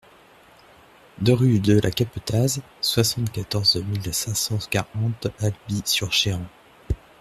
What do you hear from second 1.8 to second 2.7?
Capetaz,